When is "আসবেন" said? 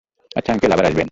0.85-0.99